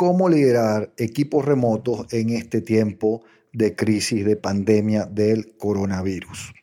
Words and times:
cómo 0.00 0.30
liderar 0.30 0.94
equipos 0.96 1.44
remotos 1.44 2.06
en 2.10 2.30
este 2.30 2.62
tiempo 2.62 3.20
de 3.52 3.76
crisis, 3.76 4.24
de 4.24 4.34
pandemia 4.34 5.04
del 5.04 5.58
coronavirus. 5.58 6.54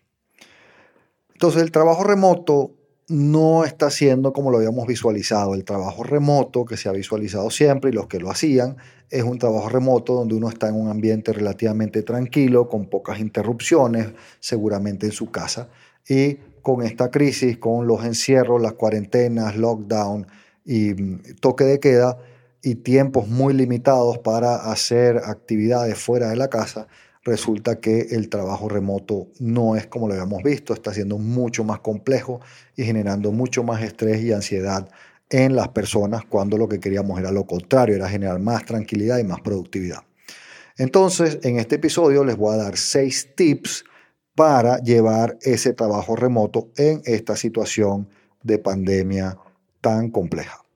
Entonces, 1.34 1.62
el 1.62 1.72
trabajo 1.72 2.04
remoto 2.04 2.72
no 3.10 3.63
está 3.63 3.91
siendo 3.91 4.34
como 4.34 4.50
lo 4.50 4.58
habíamos 4.58 4.88
visualizado. 4.88 5.54
El 5.54 5.66
trabajo 5.66 6.02
remoto 6.02 6.66
que 6.66 6.77
se 6.77 6.90
ha 6.90 6.91
visualizado 6.94 7.52
siempre 7.52 7.91
y 7.91 7.94
los 7.94 8.08
que 8.08 8.20
lo 8.20 8.32
hacían 8.32 8.77
es 9.12 9.22
un 9.22 9.38
trabajo 9.38 9.70
remoto 9.70 10.16
donde 10.16 10.34
uno 10.34 10.49
está 10.49 10.70
en 10.70 10.76
un 10.82 10.90
ambiente 10.90 11.32
relativamente 11.32 12.02
tranquilo, 12.02 12.68
con 12.68 12.90
pocas 12.90 13.20
interrupciones, 13.20 14.13
seguramente 14.40 15.05
en 15.05 15.12
su 15.12 15.30
casa. 15.30 15.70
Y 16.10 16.40
con 16.63 16.82
esta 16.82 17.12
crisis, 17.12 17.60
con 17.60 17.85
los 17.85 18.04
encierros, 18.04 18.60
las 18.60 18.74
cuarentenas, 18.74 19.58
lockdown 19.58 20.26
y 20.66 20.96
mm, 20.96 21.35
toque 21.40 21.66
de 21.66 21.79
queda, 21.79 22.18
y 22.68 22.76
tiempos 22.76 23.29
muy 23.29 23.54
limitados 23.54 24.18
para 24.18 24.70
hacer 24.70 25.21
actividades 25.23 25.98
fuera 25.98 26.29
de 26.29 26.35
la 26.35 26.49
casa, 26.49 26.90
resulta 27.23 27.79
que 27.79 28.07
el 28.12 28.27
trabajo 28.27 28.68
remoto 28.68 29.29
no 29.40 29.77
es 29.77 29.87
como 29.87 30.10
lo 30.10 30.15
habíamos 30.15 30.43
visto, 30.43 30.73
está 30.73 30.93
siendo 30.93 31.18
mucho 31.18 31.63
más 31.63 31.79
complejo 31.79 32.41
y 32.76 32.84
generando 32.84 33.32
mucho 33.32 33.63
más 33.63 33.82
estrés 33.82 34.21
y 34.21 34.34
ansiedad 34.34 34.90
en 35.29 35.55
las 35.55 35.70
personas 35.70 36.26
cuando 36.26 36.57
lo 36.57 36.68
que 36.68 36.82
queríamos 36.82 37.18
era 37.18 37.32
lo 37.32 37.48
contrario, 37.48 37.95
era 37.95 38.10
generar 38.10 38.40
más 38.40 38.65
tranquilidad 38.65 39.18
y 39.20 39.23
más 39.23 39.40
productividad. 39.40 39.99
Entonces, 40.77 41.40
en 41.43 41.60
este 41.60 41.76
episodio 41.76 42.26
les 42.26 42.35
voy 42.35 42.54
a 42.54 42.63
dar 42.63 42.76
seis 42.76 43.29
tips 43.34 43.85
para 44.35 44.79
llevar 44.79 45.38
ese 45.41 45.71
trabajo 45.71 46.18
remoto 46.18 46.70
en 46.76 47.01
esta 47.05 47.38
situación 47.38 48.10
de 48.43 48.60
pandemia 48.60 49.38
tan 49.79 50.12
compleja. 50.12 50.66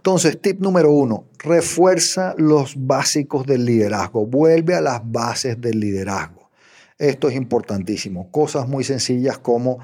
Entonces, 0.00 0.40
tip 0.40 0.60
número 0.60 0.90
uno, 0.90 1.26
refuerza 1.38 2.34
los 2.38 2.72
básicos 2.86 3.44
del 3.44 3.66
liderazgo, 3.66 4.24
vuelve 4.24 4.74
a 4.74 4.80
las 4.80 5.02
bases 5.04 5.60
del 5.60 5.78
liderazgo. 5.78 6.48
Esto 6.96 7.28
es 7.28 7.36
importantísimo. 7.36 8.30
Cosas 8.30 8.66
muy 8.66 8.82
sencillas 8.82 9.36
como 9.36 9.78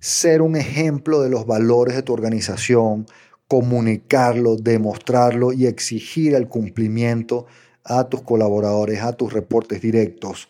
ser 0.00 0.42
un 0.42 0.56
ejemplo 0.56 1.22
de 1.22 1.30
los 1.30 1.46
valores 1.46 1.94
de 1.94 2.02
tu 2.02 2.12
organización, 2.12 3.06
comunicarlo, 3.46 4.56
demostrarlo 4.56 5.52
y 5.52 5.66
exigir 5.66 6.34
el 6.34 6.48
cumplimiento 6.48 7.46
a 7.84 8.08
tus 8.08 8.22
colaboradores, 8.22 9.00
a 9.00 9.12
tus 9.12 9.32
reportes 9.32 9.80
directos, 9.80 10.48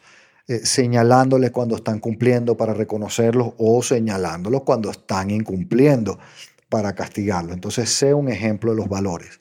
eh, 0.49 0.61
señalándoles 0.65 1.51
cuando 1.51 1.77
están 1.77 1.99
cumpliendo 1.99 2.57
para 2.57 2.73
reconocerlos 2.73 3.53
o 3.59 3.83
señalándolos 3.83 4.63
cuando 4.63 4.91
están 4.91 5.31
incumpliendo 5.31 6.19
para 6.73 6.95
castigarlo. 6.95 7.53
Entonces, 7.53 7.91
sé 7.91 8.15
un 8.15 8.31
ejemplo 8.31 8.71
de 8.71 8.79
los 8.79 8.89
valores. 8.89 9.41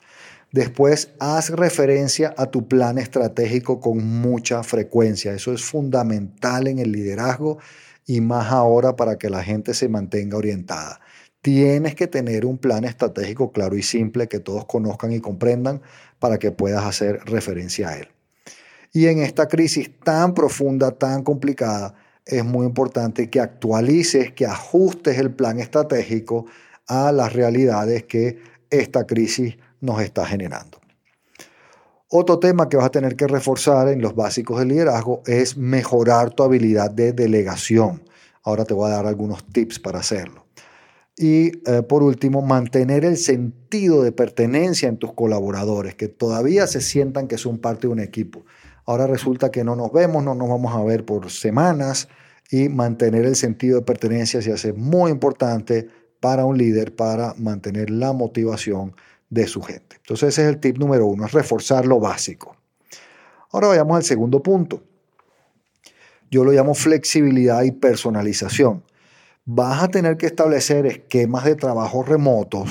Después, 0.52 1.12
haz 1.18 1.48
referencia 1.48 2.34
a 2.36 2.50
tu 2.50 2.68
plan 2.68 2.98
estratégico 2.98 3.80
con 3.80 4.04
mucha 4.06 4.62
frecuencia. 4.62 5.32
Eso 5.32 5.54
es 5.54 5.64
fundamental 5.64 6.68
en 6.68 6.78
el 6.78 6.92
liderazgo 6.92 7.56
y 8.06 8.20
más 8.20 8.52
ahora 8.52 8.96
para 8.96 9.16
que 9.16 9.30
la 9.30 9.42
gente 9.42 9.72
se 9.72 9.88
mantenga 9.88 10.36
orientada. 10.36 11.00
Tienes 11.40 11.94
que 11.94 12.06
tener 12.06 12.44
un 12.44 12.58
plan 12.58 12.84
estratégico 12.84 13.50
claro 13.50 13.78
y 13.78 13.82
simple 13.82 14.28
que 14.28 14.38
todos 14.38 14.66
conozcan 14.66 15.12
y 15.12 15.20
comprendan 15.20 15.80
para 16.18 16.38
que 16.38 16.50
puedas 16.52 16.84
hacer 16.84 17.20
referencia 17.24 17.88
a 17.88 17.96
él. 17.96 18.08
Y 18.92 19.06
en 19.06 19.20
esta 19.20 19.48
crisis 19.48 19.90
tan 20.04 20.34
profunda, 20.34 20.90
tan 20.90 21.22
complicada, 21.22 21.94
es 22.26 22.44
muy 22.44 22.66
importante 22.66 23.30
que 23.30 23.40
actualices, 23.40 24.32
que 24.32 24.44
ajustes 24.44 25.16
el 25.16 25.30
plan 25.30 25.58
estratégico 25.58 26.44
a 26.86 27.12
las 27.12 27.32
realidades 27.32 28.04
que 28.04 28.38
esta 28.70 29.06
crisis 29.06 29.56
nos 29.80 30.00
está 30.00 30.26
generando. 30.26 30.80
Otro 32.08 32.38
tema 32.38 32.68
que 32.68 32.76
vas 32.76 32.86
a 32.86 32.90
tener 32.90 33.16
que 33.16 33.26
reforzar 33.26 33.88
en 33.88 34.02
los 34.02 34.14
básicos 34.14 34.58
del 34.58 34.68
liderazgo 34.68 35.22
es 35.26 35.56
mejorar 35.56 36.30
tu 36.30 36.42
habilidad 36.42 36.90
de 36.90 37.12
delegación. 37.12 38.02
Ahora 38.42 38.64
te 38.64 38.74
voy 38.74 38.90
a 38.90 38.96
dar 38.96 39.06
algunos 39.06 39.44
tips 39.44 39.78
para 39.78 40.00
hacerlo. 40.00 40.46
Y 41.16 41.52
eh, 41.70 41.82
por 41.82 42.02
último, 42.02 42.42
mantener 42.42 43.04
el 43.04 43.16
sentido 43.16 44.02
de 44.02 44.12
pertenencia 44.12 44.88
en 44.88 44.98
tus 44.98 45.12
colaboradores, 45.12 45.94
que 45.94 46.08
todavía 46.08 46.66
se 46.66 46.80
sientan 46.80 47.28
que 47.28 47.38
son 47.38 47.58
parte 47.58 47.86
de 47.86 47.92
un 47.92 48.00
equipo. 48.00 48.44
Ahora 48.84 49.06
resulta 49.06 49.50
que 49.50 49.64
no 49.64 49.76
nos 49.76 49.92
vemos, 49.92 50.24
no 50.24 50.34
nos 50.34 50.48
vamos 50.48 50.74
a 50.74 50.82
ver 50.82 51.04
por 51.04 51.30
semanas 51.30 52.08
y 52.50 52.68
mantener 52.68 53.24
el 53.24 53.36
sentido 53.36 53.78
de 53.78 53.86
pertenencia 53.86 54.42
se 54.42 54.52
hace 54.52 54.72
muy 54.72 55.10
importante 55.10 55.88
para 56.22 56.44
un 56.44 56.56
líder 56.56 56.94
para 56.94 57.34
mantener 57.36 57.90
la 57.90 58.12
motivación 58.12 58.94
de 59.28 59.48
su 59.48 59.60
gente. 59.60 59.96
Entonces 59.96 60.28
ese 60.28 60.42
es 60.42 60.48
el 60.50 60.60
tip 60.60 60.78
número 60.78 61.04
uno, 61.04 61.26
es 61.26 61.32
reforzar 61.32 61.84
lo 61.84 61.98
básico. 61.98 62.56
Ahora 63.50 63.66
vayamos 63.66 63.96
al 63.96 64.04
segundo 64.04 64.40
punto. 64.40 64.84
Yo 66.30 66.44
lo 66.44 66.52
llamo 66.52 66.74
flexibilidad 66.74 67.64
y 67.64 67.72
personalización. 67.72 68.84
Vas 69.44 69.82
a 69.82 69.88
tener 69.88 70.16
que 70.16 70.26
establecer 70.26 70.86
esquemas 70.86 71.44
de 71.44 71.56
trabajo 71.56 72.04
remotos, 72.04 72.70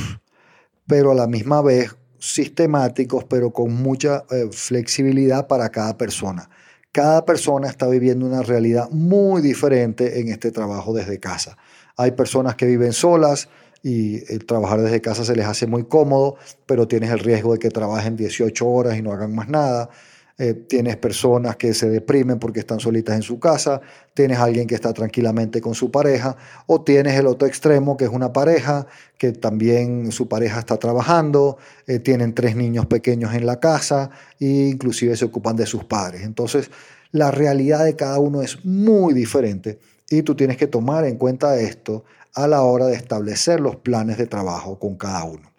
pero 0.88 1.12
a 1.12 1.16
la 1.16 1.28
misma 1.28 1.62
vez 1.62 1.94
sistemáticos, 2.20 3.26
pero 3.26 3.52
con 3.52 3.74
mucha 3.74 4.24
eh, 4.32 4.48
flexibilidad 4.50 5.48
para 5.48 5.70
cada 5.72 5.98
persona. 5.98 6.50
Cada 6.94 7.26
persona 7.26 7.68
está 7.68 7.90
viviendo 7.90 8.26
una 8.26 8.44
realidad 8.44 8.90
muy 8.92 9.42
diferente 9.42 10.22
en 10.22 10.30
este 10.30 10.52
trabajo 10.52 10.94
desde 10.94 11.20
casa. 11.20 11.58
Hay 11.98 12.12
personas 12.12 12.56
que 12.56 12.66
viven 12.66 12.94
solas 12.94 13.50
y 13.84 14.32
el 14.32 14.46
trabajar 14.46 14.82
desde 14.82 15.02
casa 15.02 15.26
se 15.26 15.36
les 15.36 15.46
hace 15.46 15.68
muy 15.68 15.86
cómodo, 15.86 16.36
pero 16.66 16.88
tienes 16.88 17.10
el 17.12 17.20
riesgo 17.20 17.54
de 17.54 17.60
que 17.60 17.70
trabajen 17.70 18.16
18 18.16 18.68
horas 18.68 18.98
y 18.98 19.02
no 19.02 19.12
hagan 19.12 19.34
más 19.34 19.50
nada. 19.50 19.90
Eh, 20.38 20.54
tienes 20.54 20.98
personas 20.98 21.56
que 21.56 21.74
se 21.74 21.88
deprimen 21.88 22.40
porque 22.40 22.62
están 22.62 22.80
solitas 22.80 23.16
en 23.16 23.22
su 23.22 23.40
casa, 23.40 23.80
tienes 24.16 24.40
alguien 24.40 24.66
que 24.66 24.74
está 24.74 24.92
tranquilamente 24.92 25.62
con 25.62 25.76
su 25.76 25.92
pareja, 25.92 26.36
o 26.66 26.82
tienes 26.82 27.20
el 27.20 27.28
otro 27.28 27.48
extremo 27.48 27.96
que 27.96 28.06
es 28.06 28.10
una 28.10 28.34
pareja 28.34 28.88
que 29.20 29.34
también 29.34 30.12
su 30.12 30.28
pareja 30.28 30.60
está 30.60 30.78
trabajando, 30.78 31.58
eh, 31.86 32.00
tienen 32.00 32.34
tres 32.34 32.56
niños 32.56 32.88
pequeños 32.88 33.36
en 33.36 33.46
la 33.46 33.60
casa 33.60 34.10
e 34.40 34.48
inclusive 34.48 35.16
se 35.16 35.26
ocupan 35.26 35.56
de 35.56 35.68
sus 35.68 35.84
padres. 35.84 36.24
Entonces, 36.24 36.72
la 37.12 37.30
realidad 37.30 37.86
de 37.86 37.96
cada 37.96 38.18
uno 38.18 38.42
es 38.42 38.66
muy 38.66 39.14
diferente 39.14 39.78
y 40.12 40.24
tú 40.24 40.36
tienes 40.36 40.58
que 40.58 40.68
tomar 40.68 41.06
en 41.06 41.18
cuenta 41.18 41.60
esto 41.60 42.04
a 42.34 42.48
la 42.48 42.62
hora 42.62 42.86
de 42.86 42.96
establecer 42.96 43.60
los 43.60 43.78
planes 43.78 44.18
de 44.18 44.28
trabajo 44.28 44.78
con 44.80 44.96
cada 44.96 45.24
uno. 45.24 45.52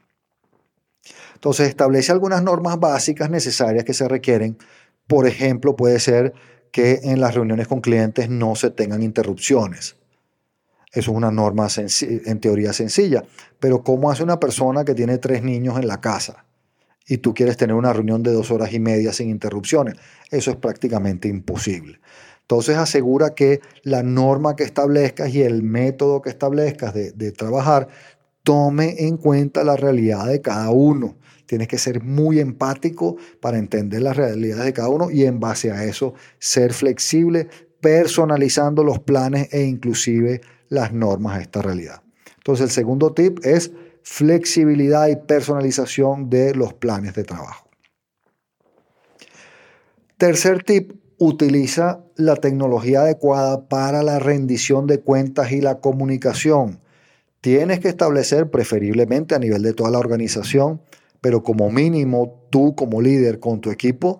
Entonces 1.34 1.68
establece 1.68 2.12
algunas 2.12 2.42
normas 2.42 2.78
básicas 2.78 3.30
necesarias 3.30 3.84
que 3.84 3.94
se 3.94 4.06
requieren. 4.08 4.56
Por 5.06 5.26
ejemplo, 5.26 5.74
puede 5.74 5.98
ser 5.98 6.34
que 6.70 7.00
en 7.02 7.20
las 7.20 7.34
reuniones 7.34 7.66
con 7.66 7.80
clientes 7.80 8.28
no 8.28 8.54
se 8.54 8.70
tengan 8.70 9.02
interrupciones. 9.02 9.96
Eso 10.92 11.10
es 11.10 11.16
una 11.16 11.30
norma 11.30 11.68
en 12.00 12.40
teoría 12.40 12.72
sencilla. 12.72 13.24
Pero 13.58 13.82
¿cómo 13.82 14.10
hace 14.10 14.22
una 14.22 14.38
persona 14.38 14.84
que 14.84 14.94
tiene 14.94 15.18
tres 15.18 15.42
niños 15.42 15.78
en 15.78 15.88
la 15.88 16.00
casa 16.00 16.44
y 17.08 17.18
tú 17.18 17.34
quieres 17.34 17.56
tener 17.56 17.74
una 17.74 17.92
reunión 17.92 18.22
de 18.22 18.32
dos 18.32 18.50
horas 18.50 18.72
y 18.72 18.78
media 18.78 19.12
sin 19.12 19.30
interrupciones? 19.30 19.96
Eso 20.30 20.50
es 20.50 20.56
prácticamente 20.58 21.28
imposible. 21.28 21.98
Entonces 22.52 22.76
asegura 22.76 23.34
que 23.34 23.62
la 23.82 24.02
norma 24.02 24.56
que 24.56 24.62
establezcas 24.62 25.34
y 25.34 25.40
el 25.40 25.62
método 25.62 26.20
que 26.20 26.28
establezcas 26.28 26.92
de, 26.92 27.32
trabajar 27.32 27.88
tome 28.42 29.06
en 29.06 29.16
cuenta 29.16 29.64
la 29.64 29.74
realidad 29.74 30.26
de 30.26 30.42
cada 30.42 30.68
uno. 30.68 31.16
Tienes 31.46 31.66
que 31.66 31.78
ser 31.78 32.02
muy 32.02 32.40
empático 32.40 33.16
para 33.40 33.56
entender 33.56 34.02
las 34.02 34.18
realidades 34.18 34.66
de 34.66 34.72
cada 34.74 34.90
uno 34.90 35.10
y 35.10 35.24
en 35.24 35.40
base 35.40 35.72
a 35.72 35.86
eso 35.86 36.12
ser 36.38 36.74
flexible, 36.74 37.48
personalizando 37.80 38.84
los 38.84 38.98
planes 38.98 39.48
e 39.50 39.62
inclusive 39.62 40.42
las 40.68 40.92
normas 40.92 41.38
a 41.38 41.40
esta 41.40 41.62
realidad. 41.62 42.02
Entonces 42.36 42.64
el 42.64 42.70
segundo 42.70 43.14
tip 43.14 43.38
es 43.46 43.72
flexibilidad 44.02 45.08
y 45.08 45.16
personalización 45.16 46.28
de 46.28 46.54
los 46.54 46.74
planes 46.74 47.14
de 47.14 47.24
trabajo. 47.24 47.70
Tercer 50.18 50.62
tip, 50.64 51.01
utiliza 51.24 52.00
la 52.16 52.34
tecnología 52.34 53.02
adecuada 53.02 53.68
para 53.68 54.02
la 54.02 54.18
rendición 54.18 54.88
de 54.88 54.98
cuentas 54.98 55.52
y 55.52 55.60
la 55.60 55.78
comunicación. 55.78 56.80
Tienes 57.40 57.78
que 57.78 57.88
establecer, 57.88 58.50
preferiblemente 58.50 59.36
a 59.36 59.38
nivel 59.38 59.62
de 59.62 59.72
toda 59.72 59.92
la 59.92 60.00
organización, 60.00 60.80
pero 61.20 61.44
como 61.44 61.70
mínimo 61.70 62.40
tú 62.50 62.74
como 62.74 63.00
líder 63.00 63.38
con 63.38 63.60
tu 63.60 63.70
equipo, 63.70 64.18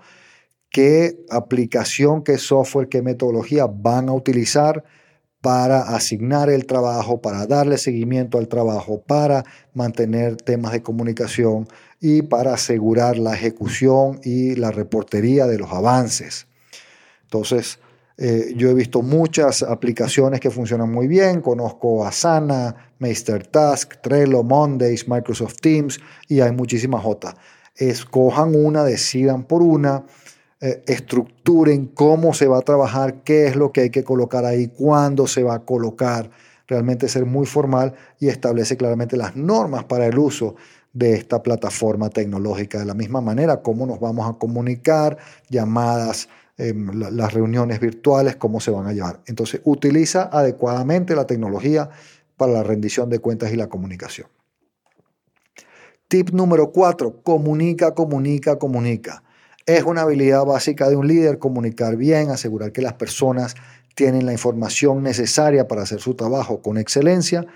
qué 0.70 1.19
aplicación, 1.28 2.22
qué 2.22 2.38
software, 2.38 2.88
qué 2.88 3.02
metodología 3.02 3.66
van 3.66 4.08
a 4.08 4.12
utilizar 4.12 4.84
para 5.40 5.81
asignar 5.96 6.50
el 6.50 6.66
trabajo, 6.66 7.20
para 7.20 7.48
darle 7.48 7.78
seguimiento 7.78 8.38
al 8.38 8.46
trabajo, 8.46 9.02
para 9.02 9.43
mantener 9.75 10.37
temas 10.37 10.70
de 10.70 10.84
comunicación 10.84 11.66
y 12.00 12.22
para 12.22 12.55
asegurar 12.55 13.19
la 13.19 13.34
ejecución 13.34 14.20
y 14.22 14.55
la 14.55 14.70
reportería 14.70 15.48
de 15.48 15.58
los 15.58 15.72
avances. 15.72 16.46
Entonces, 17.32 17.79
eh, 18.19 18.52
yo 18.58 18.69
he 18.69 18.75
visto 18.75 19.00
muchas 19.00 19.62
aplicaciones 19.62 20.38
que 20.38 20.50
funcionan 20.50 20.93
muy 20.93 21.06
bien. 21.06 21.40
Conozco 21.40 22.05
Asana, 22.05 22.93
Task, 23.50 23.94
Trello, 24.02 24.43
Mondays, 24.43 25.08
Microsoft 25.08 25.56
Teams 25.62 25.99
y 26.29 26.40
hay 26.40 26.52
muchísimas 26.52 27.06
otras. 27.06 27.34
Escojan 27.75 28.55
una, 28.55 28.84
decidan 28.84 29.44
por 29.44 29.62
una 29.62 30.05
eh, 30.61 30.82
estructuren 30.87 31.87
cómo 31.87 32.34
se 32.34 32.46
va 32.46 32.58
a 32.58 32.62
trabajar, 32.62 33.23
qué 33.25 33.46
es 33.46 33.56
lo 33.56 33.73
que 33.73 33.81
hay 33.81 33.90
que 33.90 34.05
colocar 34.05 34.44
ahí, 34.44 34.69
cuándo 34.69 35.26
se 35.26 35.43
va 35.43 35.55
a 35.55 35.64
colocar, 35.64 36.31
realmente 36.69 37.08
ser 37.08 37.25
muy 37.25 37.46
formal 37.46 37.94
y 38.20 38.29
establece 38.29 38.76
claramente 38.76 39.17
las 39.17 39.37
normas 39.37 39.84
para 39.84 40.06
el 40.06 40.19
uso 40.19 40.55
de 40.93 41.14
esta 41.14 41.43
plataforma 41.43 42.11
tecnológica. 42.11 42.79
De 42.79 42.84
la 42.84 42.94
misma 42.94 43.23
manera, 43.23 43.62
cómo 43.62 43.87
nos 43.87 44.00
vamos 44.00 44.29
a 44.29 44.38
comunicar, 44.38 45.17
llamadas, 45.49 46.29
em, 46.56 46.90
las 46.93 47.32
reuniones 47.32 47.81
virtuales, 47.81 48.37
cómo 48.37 48.60
se 48.60 48.70
van 48.70 48.87
a 48.87 48.93
llevar. 48.93 49.20
Entonces, 49.26 49.60
utiliza 49.64 50.25
adecuadamente 50.25 51.14
la 51.14 51.26
tecnología 51.26 51.90
para 52.37 52.52
la 52.52 52.62
rendición 52.62 53.08
de 53.08 53.19
cuentas 53.19 53.52
y 53.52 53.56
la 53.56 53.69
comunicación. 53.69 54.28
Tip 56.08 56.31
número 56.31 56.72
cuatro, 56.72 57.22
comunica, 57.22 57.94
comunica, 57.94 58.58
comunica. 58.58 59.22
Es 59.64 59.84
una 59.84 60.02
habilidad 60.02 60.44
básica 60.44 60.90
de 60.90 60.96
un 60.96 61.06
líder 61.06 61.38
comunicar 61.38 61.96
bien, 61.96 62.31
asegurar 62.31 62.72
que 62.72 62.82
las 62.82 62.94
personas 62.94 63.55
tienen 63.94 64.26
la 64.26 64.32
información 64.32 65.02
necesaria 65.02 65.69
para 65.69 65.82
hacer 65.82 66.00
su 66.00 66.14
trabajo 66.14 66.60
con 66.60 66.78
excelencia 66.78 67.46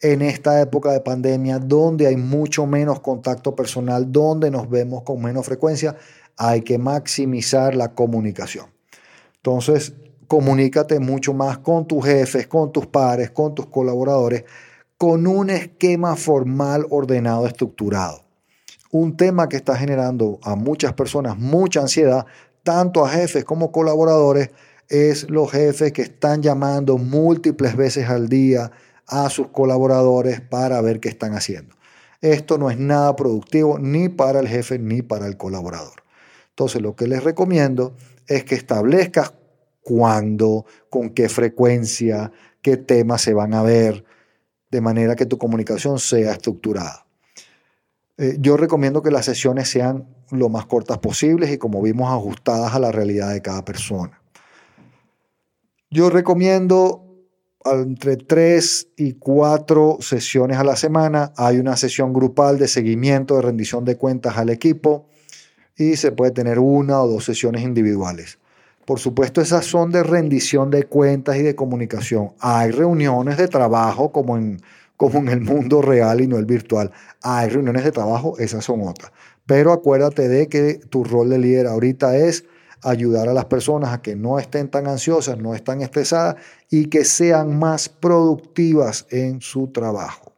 en 0.00 0.22
esta 0.22 0.60
época 0.60 0.92
de 0.92 1.00
pandemia 1.00 1.58
donde 1.58 2.06
hay 2.06 2.16
mucho 2.16 2.66
menos 2.66 3.00
contacto 3.00 3.54
personal, 3.56 4.12
donde 4.12 4.50
nos 4.50 4.68
vemos 4.68 5.02
con 5.02 5.22
menos 5.22 5.46
frecuencia, 5.46 5.96
hay 6.36 6.62
que 6.62 6.78
maximizar 6.78 7.74
la 7.74 7.94
comunicación. 7.94 8.66
Entonces, 9.36 9.94
comunícate 10.26 11.00
mucho 11.00 11.34
más 11.34 11.58
con 11.58 11.86
tus 11.86 12.04
jefes, 12.04 12.46
con 12.46 12.72
tus 12.72 12.86
pares, 12.86 13.30
con 13.30 13.54
tus 13.54 13.66
colaboradores, 13.66 14.44
con 14.96 15.26
un 15.26 15.50
esquema 15.50 16.16
formal, 16.16 16.86
ordenado, 16.90 17.46
estructurado 17.46 18.24
un 18.94 19.16
tema 19.16 19.48
que 19.48 19.56
está 19.56 19.76
generando 19.76 20.38
a 20.44 20.54
muchas 20.54 20.92
personas 20.92 21.36
mucha 21.36 21.80
ansiedad, 21.80 22.26
tanto 22.62 23.04
a 23.04 23.08
jefes 23.08 23.44
como 23.44 23.72
colaboradores, 23.72 24.50
es 24.88 25.28
los 25.28 25.50
jefes 25.50 25.92
que 25.92 26.02
están 26.02 26.42
llamando 26.42 26.96
múltiples 26.96 27.76
veces 27.76 28.08
al 28.08 28.28
día 28.28 28.70
a 29.08 29.28
sus 29.30 29.48
colaboradores 29.48 30.40
para 30.40 30.80
ver 30.80 31.00
qué 31.00 31.08
están 31.08 31.34
haciendo. 31.34 31.74
Esto 32.20 32.56
no 32.56 32.70
es 32.70 32.78
nada 32.78 33.16
productivo 33.16 33.80
ni 33.80 34.08
para 34.08 34.38
el 34.38 34.46
jefe 34.46 34.78
ni 34.78 35.02
para 35.02 35.26
el 35.26 35.36
colaborador. 35.36 36.03
Entonces 36.54 36.80
lo 36.80 36.94
que 36.94 37.08
les 37.08 37.24
recomiendo 37.24 37.96
es 38.28 38.44
que 38.44 38.54
establezcas 38.54 39.34
cuándo, 39.82 40.64
con 40.88 41.10
qué 41.10 41.28
frecuencia, 41.28 42.30
qué 42.62 42.76
temas 42.76 43.22
se 43.22 43.34
van 43.34 43.54
a 43.54 43.62
ver, 43.62 44.04
de 44.70 44.80
manera 44.80 45.16
que 45.16 45.26
tu 45.26 45.36
comunicación 45.36 45.98
sea 45.98 46.30
estructurada. 46.30 47.06
Eh, 48.18 48.36
yo 48.38 48.56
recomiendo 48.56 49.02
que 49.02 49.10
las 49.10 49.24
sesiones 49.24 49.68
sean 49.68 50.06
lo 50.30 50.48
más 50.48 50.66
cortas 50.66 50.98
posibles 50.98 51.50
y 51.50 51.58
como 51.58 51.82
vimos 51.82 52.12
ajustadas 52.12 52.72
a 52.72 52.78
la 52.78 52.92
realidad 52.92 53.32
de 53.32 53.42
cada 53.42 53.64
persona. 53.64 54.22
Yo 55.90 56.08
recomiendo 56.08 57.04
entre 57.64 58.16
tres 58.16 58.90
y 58.96 59.14
cuatro 59.14 59.98
sesiones 60.00 60.58
a 60.58 60.64
la 60.64 60.76
semana. 60.76 61.32
Hay 61.36 61.58
una 61.58 61.76
sesión 61.76 62.12
grupal 62.12 62.58
de 62.58 62.68
seguimiento 62.68 63.34
de 63.34 63.42
rendición 63.42 63.84
de 63.84 63.96
cuentas 63.96 64.36
al 64.36 64.50
equipo 64.50 65.08
y 65.76 65.96
se 65.96 66.12
puede 66.12 66.32
tener 66.32 66.58
una 66.58 67.02
o 67.02 67.08
dos 67.08 67.24
sesiones 67.24 67.62
individuales. 67.62 68.38
Por 68.84 69.00
supuesto, 69.00 69.40
esas 69.40 69.64
son 69.64 69.90
de 69.90 70.02
rendición 70.02 70.70
de 70.70 70.84
cuentas 70.84 71.36
y 71.36 71.42
de 71.42 71.54
comunicación. 71.54 72.32
Hay 72.38 72.70
reuniones 72.70 73.38
de 73.38 73.48
trabajo 73.48 74.12
como 74.12 74.36
en 74.36 74.60
como 74.96 75.18
en 75.18 75.28
el 75.28 75.40
mundo 75.40 75.82
real 75.82 76.20
y 76.20 76.26
no 76.26 76.38
el 76.38 76.44
virtual. 76.44 76.90
Hay 77.22 77.48
reuniones 77.48 77.84
de 77.84 77.92
trabajo, 77.92 78.38
esas 78.38 78.64
son 78.64 78.82
otras. 78.82 79.12
Pero 79.46 79.72
acuérdate 79.72 80.28
de 80.28 80.48
que 80.48 80.74
tu 80.74 81.04
rol 81.04 81.30
de 81.30 81.38
líder 81.38 81.66
ahorita 81.66 82.16
es 82.16 82.44
ayudar 82.82 83.28
a 83.28 83.32
las 83.32 83.46
personas 83.46 83.92
a 83.92 84.02
que 84.02 84.14
no 84.14 84.38
estén 84.38 84.68
tan 84.68 84.86
ansiosas, 84.86 85.38
no 85.38 85.54
estén 85.54 85.80
estresadas 85.80 86.36
y 86.70 86.86
que 86.86 87.04
sean 87.04 87.58
más 87.58 87.88
productivas 87.88 89.06
en 89.10 89.40
su 89.40 89.68
trabajo. 89.68 90.32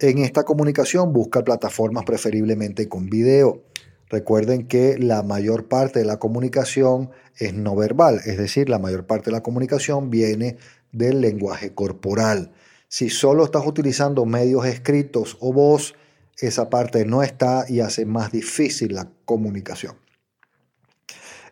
En 0.00 0.18
esta 0.18 0.44
comunicación 0.44 1.12
busca 1.12 1.42
plataformas 1.42 2.04
preferiblemente 2.04 2.88
con 2.88 3.08
video. 3.08 3.62
Recuerden 4.10 4.66
que 4.66 4.98
la 4.98 5.22
mayor 5.22 5.68
parte 5.68 5.98
de 5.98 6.04
la 6.04 6.18
comunicación 6.18 7.10
es 7.36 7.54
no 7.54 7.76
verbal, 7.76 8.20
es 8.24 8.38
decir, 8.38 8.68
la 8.68 8.78
mayor 8.78 9.06
parte 9.06 9.26
de 9.26 9.32
la 9.32 9.42
comunicación 9.42 10.10
viene 10.10 10.56
del 10.92 11.20
lenguaje 11.20 11.74
corporal. 11.74 12.52
Si 12.88 13.10
solo 13.10 13.44
estás 13.44 13.66
utilizando 13.66 14.24
medios 14.24 14.64
escritos 14.64 15.36
o 15.40 15.52
voz, 15.52 15.94
esa 16.38 16.70
parte 16.70 17.04
no 17.04 17.22
está 17.22 17.66
y 17.68 17.80
hace 17.80 18.06
más 18.06 18.32
difícil 18.32 18.94
la 18.94 19.10
comunicación. 19.24 19.96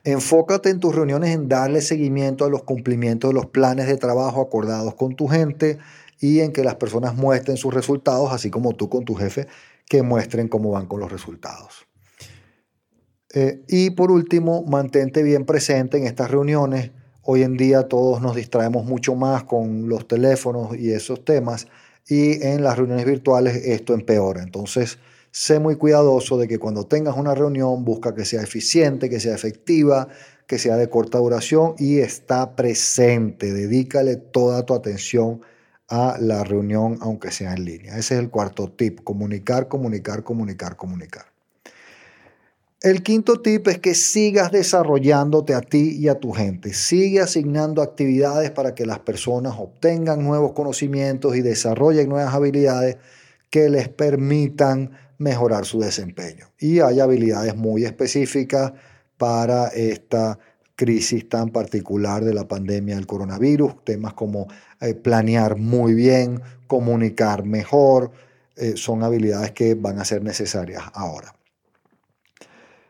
Enfócate 0.05 0.70
en 0.70 0.79
tus 0.79 0.94
reuniones 0.94 1.35
en 1.35 1.49
darle 1.49 1.81
seguimiento 1.82 2.44
a 2.44 2.49
los 2.49 2.62
cumplimientos 2.62 3.31
de 3.31 3.35
los 3.35 3.47
planes 3.47 3.88
de 3.88 3.97
trabajo 3.97 4.41
acordados 4.41 4.94
con 4.94 5.17
tu 5.17 5.26
gente 5.26 5.79
y 6.20 6.41
en 6.41 6.52
que 6.52 6.62
las 6.62 6.76
personas 6.76 7.17
muestren 7.17 7.56
sus 7.56 7.75
resultados, 7.75 8.32
así 8.32 8.49
como 8.49 8.73
tú 8.73 8.88
con 8.88 9.05
tu 9.05 9.14
jefe, 9.14 9.49
que 9.88 10.02
muestren 10.02 10.49
cómo 10.49 10.70
van 10.70 10.87
con 10.87 11.00
los 11.00 11.11
resultados. 11.11 11.87
Eh, 13.37 13.62
y 13.69 13.91
por 13.91 14.11
último, 14.11 14.65
mantente 14.65 15.23
bien 15.23 15.44
presente 15.44 15.99
en 15.99 16.06
estas 16.06 16.31
reuniones 16.31 16.91
Hoy 17.29 17.43
en 17.43 17.56
día 17.56 17.88
todos 17.88 18.23
nos 18.23 18.37
distraemos 18.37 18.85
mucho 18.85 19.17
más 19.17 19.43
con 19.43 19.88
los 19.88 20.06
teléfonos 20.06 20.77
y 20.79 20.93
esos 20.93 21.25
temas 21.25 21.67
y 22.06 22.41
en 22.47 22.62
las 22.62 22.77
reuniones 22.77 23.05
virtuales 23.05 23.56
esto 23.65 23.94
empeora. 23.94 24.45
Entonces, 24.45 24.99
sé 25.33 25.59
muy 25.59 25.75
cuidadoso 25.75 26.38
de 26.38 26.47
que 26.47 26.61
cuando 26.61 26.87
tengas 26.87 27.16
una 27.16 27.35
reunión 27.35 27.85
busca 27.85 28.14
que 28.14 28.25
sea 28.25 28.43
eficiente, 28.43 29.11
que 29.11 29.19
sea 29.19 29.35
efectiva, 29.35 30.07
que 30.47 30.61
sea 30.61 30.76
de 30.76 30.88
corta 30.88 31.19
duración 31.19 31.75
y 31.78 31.99
está 31.99 32.55
presente. 32.55 33.52
Dedícale 33.52 34.14
toda 34.14 34.64
tu 34.64 34.75
atención 34.75 35.40
a 35.88 36.19
la 36.21 36.45
reunión 36.45 36.97
aunque 37.00 37.33
sea 37.33 37.55
en 37.55 37.64
línea. 37.64 37.99
Ese 37.99 38.14
es 38.14 38.21
el 38.21 38.31
cuarto 38.31 38.71
tip, 38.71 39.02
comunicar, 39.02 39.66
comunicar, 39.66 40.23
comunicar, 40.23 40.76
comunicar. 40.76 41.36
El 42.83 43.02
quinto 43.02 43.40
tip 43.40 43.68
es 43.68 43.78
que 43.78 43.95
sigas 43.95 44.52
desarrollándote 44.52 45.54
a 45.54 45.62
ti 45.62 45.97
y 45.99 46.09
a 46.09 46.21
tu 46.21 46.33
gente. 46.33 46.75
Sigue 46.75 47.21
asignando 47.21 47.80
actividades 47.80 48.50
para 48.50 48.75
que 48.75 48.85
las 48.85 48.99
personas 48.99 49.54
obtengan 49.56 50.23
nuevos 50.23 50.52
conocimientos 50.52 51.35
y 51.37 51.40
desarrollen 51.40 52.11
nuevas 52.11 52.35
habilidades 52.35 52.99
que 53.49 53.71
les 53.71 53.88
permitan 53.88 54.90
mejorar 55.16 55.64
su 55.64 55.80
desempeño. 55.80 56.49
Y 56.59 56.80
hay 56.80 57.00
habilidades 57.00 57.56
muy 57.56 57.87
específicas 57.87 58.75
para 59.16 59.68
esta 59.68 60.38
crisis 60.75 61.30
tan 61.30 61.49
particular 61.49 62.23
de 62.25 62.35
la 62.35 62.47
pandemia 62.47 62.97
del 62.97 63.06
coronavirus, 63.06 63.85
temas 63.85 64.12
como 64.12 64.49
eh, 64.83 64.92
planear 64.92 65.56
muy 65.56 65.95
bien, 65.95 66.42
comunicar 66.66 67.42
mejor, 67.42 68.11
eh, 68.54 68.75
son 68.76 69.02
habilidades 69.02 69.52
que 69.52 69.75
van 69.75 69.99
a 69.99 70.04
ser 70.04 70.23
necesarias 70.23 70.83
ahora 70.92 71.36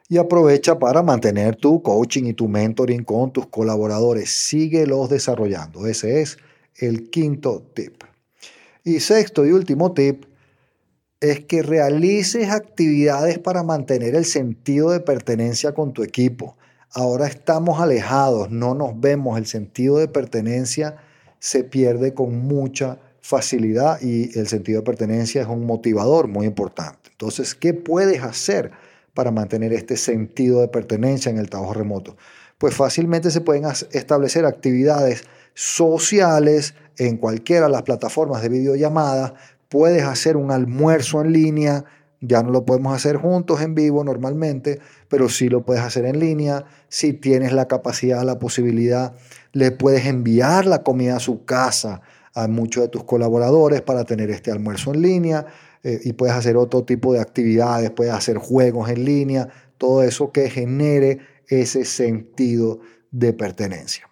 y 0.09 0.19
aprovecha 0.19 0.79
para 0.79 1.03
mantener 1.03 1.57
tu 1.57 1.83
coaching 1.83 2.25
y 2.25 2.33
tu 2.35 2.49
mentoring 2.49 3.05
con 3.05 3.33
tus 3.33 3.47
colaboradores. 3.47 4.31
Síguelos 4.31 5.11
desarrollando. 5.11 5.87
Ese 5.87 6.21
es 6.21 6.39
el 6.77 7.11
quinto 7.11 7.63
tip. 7.75 8.03
Y 8.85 9.01
sexto 9.01 9.45
y 9.45 9.51
último 9.51 9.93
tip 9.93 10.25
es 11.21 11.41
que 11.45 11.63
realices 11.63 12.51
actividades 12.51 13.39
para 13.39 13.63
mantener 13.63 14.15
el 14.15 14.25
sentido 14.25 14.91
de 14.91 15.01
pertenencia 15.01 15.73
con 15.73 15.93
tu 15.93 16.03
equipo. 16.03 16.57
Ahora 16.93 17.27
estamos 17.27 17.81
alejados, 17.81 18.51
no 18.51 18.75
nos 18.75 19.01
vemos, 19.01 19.39
el 19.39 19.47
sentido 19.47 19.99
de 19.99 20.09
pertenencia 20.09 20.97
se 21.39 21.65
pierde 21.65 22.15
con 22.15 22.39
mucha 22.39 22.99
facilidad 23.21 24.01
y 24.01 24.39
el 24.39 24.47
sentido 24.47 24.81
de 24.81 24.87
pertenencia 24.87 25.43
es 25.43 25.49
un 25.49 25.67
motivador 25.67 26.29
muy 26.29 26.47
importante. 26.47 27.11
Entonces, 27.11 27.55
¿qué 27.55 27.75
puedes 27.75 28.23
hacer? 28.23 28.71
Para 29.17 29.33
mantener 29.33 29.73
este 29.73 29.97
sentido 29.97 30.61
de 30.61 30.69
pertenencia 30.69 31.31
en 31.31 31.39
el 31.39 31.51
trabajo 31.51 31.75
remoto? 31.75 32.17
Pues 32.59 32.75
fácilmente 32.75 33.31
se 33.31 33.41
pueden 33.41 33.65
establecer 33.91 34.45
actividades 34.45 35.25
sociales 35.55 36.75
en 36.99 37.17
cualquiera 37.17 37.67
de 37.67 37.73
las 37.73 37.83
plataformas 37.83 38.43
de 38.43 38.51
videollamada. 38.51 39.35
Puedes 39.69 40.05
hacer 40.05 40.37
un 40.37 40.53
almuerzo 40.53 41.23
en 41.23 41.33
línea 41.33 41.85
Ya 42.21 42.43
no 42.43 42.51
lo 42.51 42.65
podemos 42.65 42.95
hacer 42.95 43.17
juntos 43.17 43.61
en 43.61 43.75
vivo 43.75 44.03
normalmente, 44.03 44.81
pero 45.09 45.29
sí 45.29 45.49
lo 45.49 45.65
puedes 45.65 45.83
hacer 45.83 46.07
en 46.07 46.19
línea. 46.19 46.65
Si 46.89 47.13
tienes 47.13 47.53
la 47.53 47.69
capacidad, 47.69 48.23
la 48.23 48.39
posibilidad, 48.39 49.15
le 49.53 49.71
puedes 49.71 50.07
enviar 50.07 50.67
la 50.67 50.83
comida 50.83 51.17
a 51.17 51.21
su 51.21 51.45
casa 51.45 52.01
a 52.35 52.49
muchos 52.49 52.85
de 52.85 52.89
tus 52.89 53.05
colaboradores 53.05 53.81
para 53.83 54.05
tener 54.05 54.31
este 54.31 54.51
almuerzo 54.51 54.93
en 54.95 55.03
línea 55.03 55.47
eh, 55.87 56.01
y 56.03 56.15
puedes 56.15 56.35
hacer 56.35 56.57
otro 56.57 56.83
tipo 56.83 57.13
de 57.13 57.21
actividades, 57.21 57.93
puedes 57.93 58.13
hacer 58.13 58.39
juegos 58.39 58.91
en 58.91 59.05
línea, 59.05 59.49
todo 59.79 60.03
eso 60.03 60.33
que 60.33 60.51
genere 60.51 61.21
ese 61.47 61.85
sentido 61.85 62.81
de 63.13 63.33
pertenencia. 63.33 64.11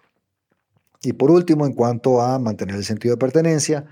Y 1.02 1.14
por 1.14 1.33
último, 1.33 1.66
en 1.66 1.73
cuanto 1.73 2.23
a 2.23 2.38
mantener 2.38 2.76
el 2.76 2.85
sentido 2.85 3.16
de 3.16 3.19
pertenencia, 3.19 3.87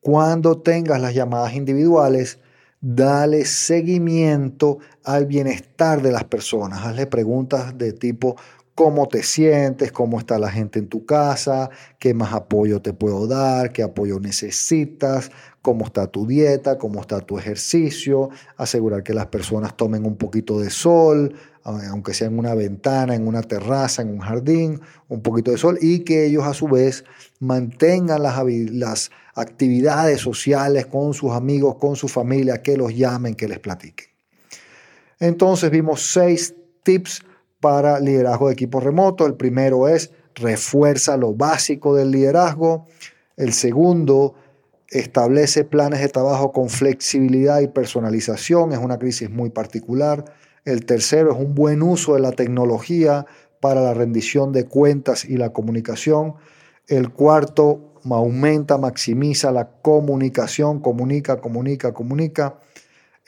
cuando 0.00 0.60
tengas 0.62 1.00
las 1.00 1.14
llamadas 1.14 1.54
individuales, 1.54 2.40
dale 2.80 3.44
seguimiento 3.44 4.78
al 5.04 5.26
bienestar 5.26 6.02
de 6.02 6.10
las 6.10 6.24
personas. 6.24 6.84
Hazle 6.84 7.06
preguntas 7.06 7.78
de 7.78 7.92
tipo, 7.92 8.34
cómo 8.78 9.08
te 9.08 9.24
sientes, 9.24 9.90
cómo 9.90 10.20
está 10.20 10.38
la 10.38 10.52
gente 10.52 10.78
en 10.78 10.86
tu 10.86 11.04
casa, 11.04 11.68
qué 11.98 12.14
más 12.14 12.32
apoyo 12.32 12.80
te 12.80 12.92
puedo 12.92 13.26
dar, 13.26 13.72
qué 13.72 13.82
apoyo 13.82 14.20
necesitas, 14.20 15.32
cómo 15.62 15.84
está 15.84 16.06
tu 16.06 16.28
dieta, 16.28 16.78
cómo 16.78 17.00
está 17.00 17.20
tu 17.20 17.40
ejercicio, 17.40 18.30
asegurar 18.56 19.02
que 19.02 19.14
las 19.14 19.26
personas 19.26 19.76
tomen 19.76 20.06
un 20.06 20.14
poquito 20.14 20.60
de 20.60 20.70
sol, 20.70 21.34
aunque 21.64 22.14
sea 22.14 22.28
en 22.28 22.38
una 22.38 22.54
ventana, 22.54 23.16
en 23.16 23.26
una 23.26 23.42
terraza, 23.42 24.02
en 24.02 24.10
un 24.10 24.20
jardín, 24.20 24.80
un 25.08 25.22
poquito 25.22 25.50
de 25.50 25.58
sol, 25.58 25.76
y 25.80 26.04
que 26.04 26.26
ellos 26.26 26.44
a 26.44 26.54
su 26.54 26.68
vez 26.68 27.04
mantengan 27.40 28.22
las, 28.22 29.10
actividades 29.34 30.20
sociales 30.20 30.86
con 30.86 31.14
sus 31.14 31.32
amigos, 31.32 31.74
con 31.80 31.96
su 31.96 32.06
familia, 32.06 32.62
que 32.62 32.76
los 32.76 32.94
llamen, 32.94 33.34
que 33.34 33.48
les 33.48 33.58
platiquen. 33.58 34.06
Entonces 35.18 35.68
vimos 35.68 36.12
seis 36.12 36.54
tips 36.84 37.24
para 37.60 38.00
liderazgo 38.00 38.48
de 38.48 38.54
equipos 38.54 38.82
remotos. 38.82 39.26
El 39.26 39.34
primero 39.34 39.88
es 39.88 40.12
refuerza 40.34 41.16
lo 41.16 41.34
básico 41.34 41.94
del 41.94 42.10
liderazgo. 42.10 42.86
El 43.36 43.52
segundo, 43.52 44.34
establece 44.90 45.64
planes 45.64 46.00
de 46.00 46.08
trabajo 46.08 46.52
con 46.52 46.68
flexibilidad 46.68 47.60
y 47.60 47.68
personalización. 47.68 48.72
Es 48.72 48.78
una 48.78 48.98
crisis 48.98 49.30
muy 49.30 49.50
particular. 49.50 50.24
El 50.64 50.86
tercero 50.86 51.32
es 51.32 51.38
un 51.38 51.54
buen 51.54 51.82
uso 51.82 52.14
de 52.14 52.20
la 52.20 52.32
tecnología 52.32 53.26
para 53.60 53.80
la 53.80 53.94
rendición 53.94 54.52
de 54.52 54.64
cuentas 54.64 55.24
y 55.24 55.36
la 55.36 55.50
comunicación. 55.52 56.34
El 56.86 57.10
cuarto, 57.10 58.00
aumenta, 58.10 58.78
maximiza 58.78 59.52
la 59.52 59.68
comunicación, 59.82 60.80
comunica, 60.80 61.40
comunica, 61.40 61.92
comunica. 61.92 62.58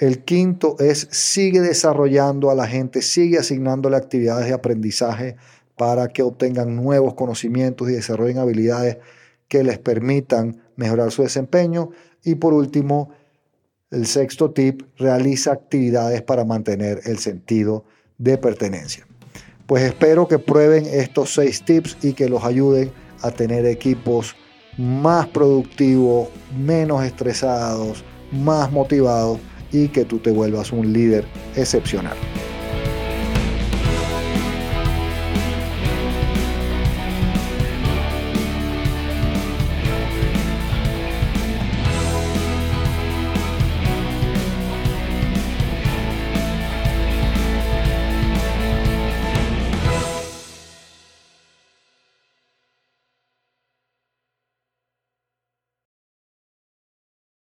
El 0.01 0.25
quinto 0.25 0.77
es 0.79 1.09
sigue 1.11 1.61
desarrollando 1.61 2.51
a 2.51 2.55
la 2.55 2.67
gente, 2.67 3.03
sigue 3.03 3.37
asignándole 3.37 3.99
actividades 3.99 4.47
de 4.47 4.55
aprendizaje 4.55 5.37
para 5.77 6.09
que 6.09 6.23
obtengan 6.23 6.75
nuevos 6.75 7.13
conocimientos 7.13 7.91
y 7.91 7.93
desarrollen 7.93 8.39
habilidades 8.39 8.97
que 9.47 9.63
les 9.63 9.79
permitan 9.79 10.63
mejorar 10.77 11.11
su 11.11 11.21
desempeño. 11.21 11.91
Y 12.25 12.37
por 12.37 12.55
último, 12.55 13.11
el 13.91 14.07
sexto 14.07 14.53
tip, 14.53 14.85
realiza 14.97 15.53
actividades 15.53 16.23
para 16.23 16.47
mantener 16.47 17.03
el 17.05 17.19
sentido 17.19 17.85
de 18.17 18.39
pertenencia. 18.39 19.07
Pues 19.67 19.83
espero 19.83 20.27
que 20.27 20.39
prueben 20.39 20.87
estos 20.87 21.35
seis 21.35 21.63
tips 21.63 21.99
y 22.01 22.15
que 22.15 22.31
los 22.31 22.43
ayuden 22.43 22.91
a 23.21 23.31
tener 23.31 23.67
equipos 23.67 24.35
más 24.79 25.29
productivos, 25.29 26.31
menos 26.57 27.05
estresados, 27.05 28.03
más 28.33 28.73
motivados 28.73 29.39
y 29.73 29.89
que 29.89 30.05
tú 30.05 30.19
te 30.19 30.31
vuelvas 30.31 30.73
un 30.73 30.93
líder 30.93 31.25
excepcional. 31.57 32.17